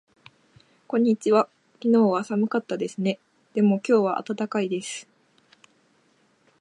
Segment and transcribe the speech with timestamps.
[0.87, 1.47] こんにちは。
[1.73, 3.19] 昨日は寒かったですね。
[3.53, 5.07] でも今日は暖かいです。